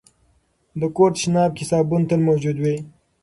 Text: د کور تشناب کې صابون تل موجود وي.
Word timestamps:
د 0.79 0.81
کور 0.95 1.09
تشناب 1.17 1.51
کې 1.57 1.63
صابون 1.69 2.01
تل 2.09 2.19
موجود 2.27 2.57
وي. 2.63 2.75